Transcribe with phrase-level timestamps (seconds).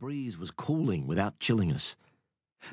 [0.00, 1.94] breeze was cooling without chilling us.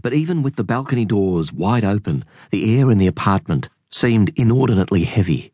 [0.02, 5.04] But even with the balcony doors wide open, the air in the apartment seemed inordinately
[5.04, 5.52] heavy.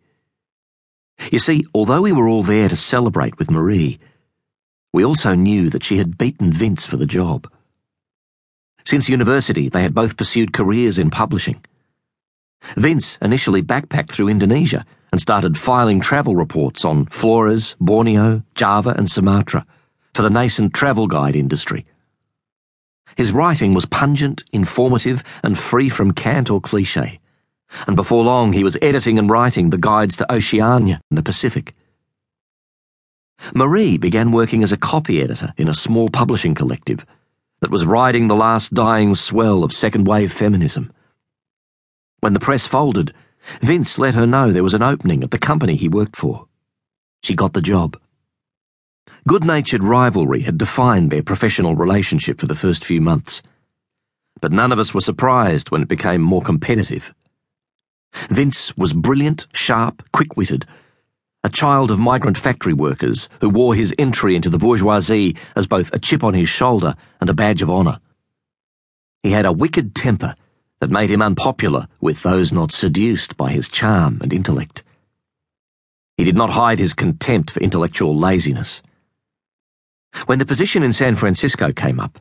[1.32, 3.98] You see, although we were all there to celebrate with Marie,
[4.94, 7.52] we also knew that she had beaten Vince for the job.
[8.86, 11.66] Since university, they had both pursued careers in publishing.
[12.78, 19.10] Vince initially backpacked through Indonesia and started filing travel reports on Flores, Borneo, Java, and
[19.10, 19.66] Sumatra
[20.14, 21.86] for the nascent travel guide industry.
[23.16, 27.20] His writing was pungent, informative, and free from cant or cliche.
[27.88, 31.76] And before long, he was editing and writing the guides to Oceania and the Pacific.
[33.54, 37.06] Marie began working as a copy editor in a small publishing collective
[37.62, 40.92] that was riding the last dying swell of second wave feminism.
[42.20, 43.14] When the press folded,
[43.62, 46.48] Vince let her know there was an opening at the company he worked for.
[47.22, 48.00] She got the job.
[49.26, 53.42] Good natured rivalry had defined their professional relationship for the first few months.
[54.42, 57.14] But none of us were surprised when it became more competitive.
[58.30, 60.66] Vince was brilliant, sharp, quick witted,
[61.42, 65.94] a child of migrant factory workers who wore his entry into the bourgeoisie as both
[65.94, 68.02] a chip on his shoulder and a badge of honour.
[69.24, 70.36] He had a wicked temper
[70.82, 74.84] that made him unpopular with those not seduced by his charm and intellect.
[76.18, 78.82] He did not hide his contempt for intellectual laziness.
[80.26, 82.20] When the position in San Francisco came up,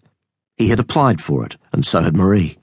[0.56, 2.58] he had applied for it, and so had Marie.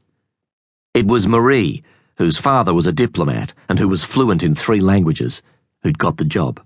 [0.93, 1.83] It was Marie,
[2.17, 5.41] whose father was a diplomat and who was fluent in three languages,
[5.83, 6.61] who'd got the job.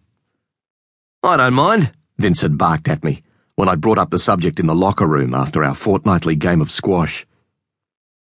[1.22, 3.22] I don't mind, Vince had barked at me
[3.56, 6.72] when I brought up the subject in the locker room after our fortnightly game of
[6.72, 7.28] squash.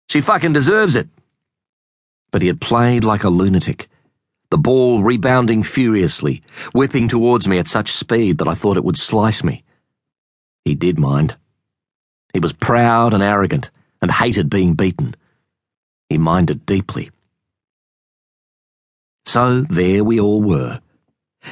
[0.09, 1.07] She fucking deserves it.
[2.31, 3.87] But he had played like a lunatic,
[4.49, 6.41] the ball rebounding furiously,
[6.73, 9.63] whipping towards me at such speed that I thought it would slice me.
[10.65, 11.35] He did mind.
[12.33, 15.15] He was proud and arrogant and hated being beaten.
[16.09, 17.11] He minded deeply.
[19.25, 20.81] So there we all were.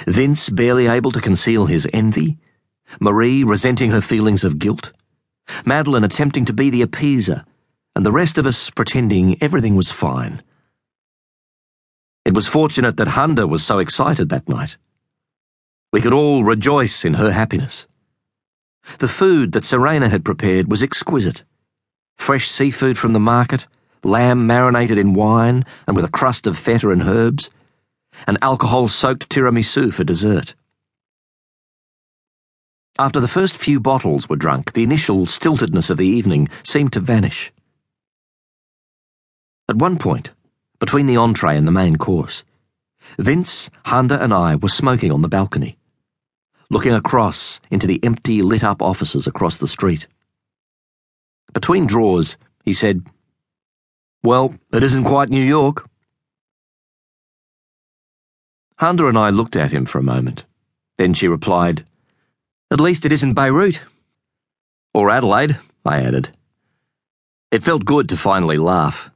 [0.05, 2.37] Vince barely able to conceal his envy,
[2.99, 4.91] Marie resenting her feelings of guilt,
[5.65, 7.45] Madeline attempting to be the appeaser,
[7.95, 10.43] and the rest of us pretending everything was fine.
[12.25, 14.77] It was fortunate that Hunda was so excited that night.
[15.91, 17.87] We could all rejoice in her happiness.
[18.99, 21.43] The food that Serena had prepared was exquisite.
[22.17, 23.67] Fresh seafood from the market,
[24.03, 27.49] lamb marinated in wine and with a crust of feta and herbs,
[28.27, 30.53] and alcohol soaked tiramisu for dessert.
[32.97, 36.99] After the first few bottles were drunk, the initial stiltedness of the evening seemed to
[36.99, 37.53] vanish.
[39.69, 40.31] At one point,
[40.79, 42.43] between the entree and the main course,
[43.17, 45.78] Vince, Hunda, and I were smoking on the balcony
[46.69, 50.07] looking across into the empty, lit up offices across the street.
[51.53, 53.05] Between drawers, he said,
[54.23, 55.89] Well, it isn't quite New York.
[58.77, 60.45] Hunda and I looked at him for a moment.
[60.97, 61.85] Then she replied,
[62.71, 63.81] At least it isn't Beirut.
[64.93, 66.29] Or Adelaide, I added.
[67.51, 69.09] It felt good to finally laugh.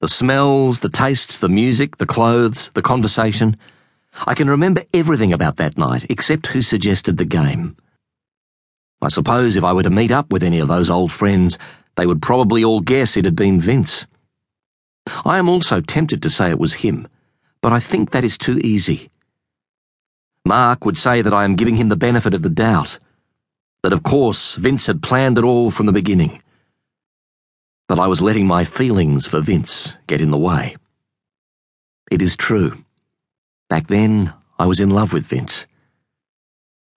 [0.00, 3.56] The smells, the tastes, the music, the clothes, the conversation
[4.24, 7.76] I can remember everything about that night except who suggested the game.
[9.02, 11.58] I suppose if I were to meet up with any of those old friends,
[11.96, 14.06] they would probably all guess it had been Vince.
[15.24, 17.08] I am also tempted to say it was him,
[17.60, 19.10] but I think that is too easy.
[20.44, 22.98] Mark would say that I am giving him the benefit of the doubt,
[23.82, 26.42] that of course Vince had planned it all from the beginning,
[27.88, 30.76] that I was letting my feelings for Vince get in the way.
[32.10, 32.84] It is true.
[33.68, 35.66] Back then, I was in love with Vince.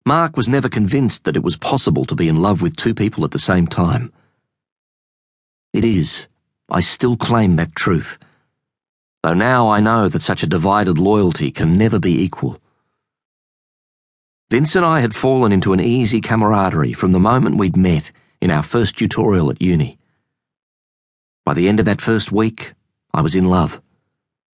[0.05, 3.25] Mark was never convinced that it was possible to be in love with two people
[3.25, 4.13] at the same time.
[5.73, 6.27] It is.
[6.69, 8.19] I still claim that truth.
[9.23, 12.61] Though now I know that such a divided loyalty can never be equal.
[14.51, 18.51] Vince and I had fallen into an easy camaraderie from the moment we'd met in
[18.51, 19.97] our first tutorial at uni.
[21.45, 22.73] By the end of that first week,
[23.11, 23.81] I was in love.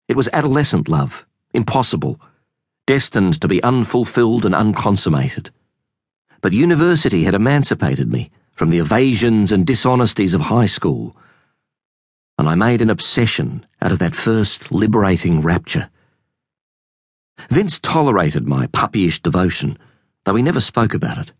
[0.08, 1.28] It was adolescent love
[1.60, 2.22] impossible,
[2.88, 5.52] destined to be unfulfilled and unconsummated.
[6.42, 11.18] But university had emancipated me from the evasions and dishonesties of high school,
[12.38, 15.90] and I made an obsession out of that first liberating rapture.
[17.50, 19.78] Vince tolerated my puppyish devotion,
[20.24, 21.34] though he never spoke about it.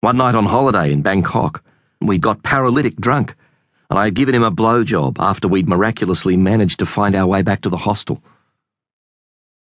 [0.00, 1.62] One night on holiday in Bangkok,
[2.00, 3.34] we'd got paralytic drunk,
[3.90, 7.42] and I had given him a blowjob after we'd miraculously managed to find our way
[7.42, 8.22] back to the hostel.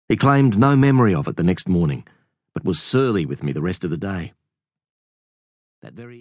[0.09, 2.07] He claimed no memory of it the next morning,
[2.55, 4.33] but was surly with me the rest of the day.
[5.83, 6.17] That very